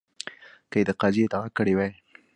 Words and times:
که 0.71 0.75
یې 0.79 0.85
د 0.87 0.91
قاضي 0.99 1.21
ادعا 1.25 1.47
کړې 1.57 1.73
وي. 1.77 1.89